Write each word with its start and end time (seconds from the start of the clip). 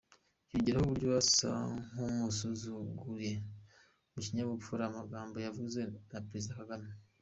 Kongeraho 0.47 0.83
uburyo 0.87 1.09
asa 1.21 1.51
nk’uwasuzuguye 1.89 3.31
mu 4.11 4.19
kinyabupfura 4.25 4.83
amagambo 4.85 5.35
yavuzwe 5.45 5.81
na 6.11 6.19
Perezida 6.27 6.59
Kagame. 6.61 6.89